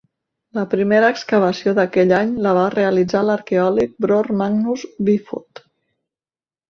[0.57, 5.63] La primera excavació d'aquell any la va realitzar l'arqueòleg Bror Magnus Vifot.